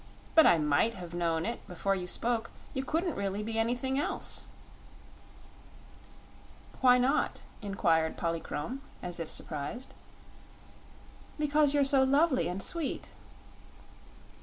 [0.33, 2.49] But I MIGHT have known it, before you spoke.
[2.73, 4.45] You couldn't really be anything else."
[6.79, 9.93] "Why not?" inquired Polychrome, as if surprised.
[11.37, 13.09] "Because you're so lovely and sweet."